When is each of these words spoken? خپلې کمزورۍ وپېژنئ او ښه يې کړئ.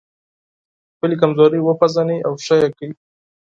خپلې 0.95 1.15
کمزورۍ 1.21 1.59
وپېژنئ 1.61 2.19
او 2.27 2.33
ښه 2.43 2.55
يې 2.61 2.67
کړئ. 2.77 2.89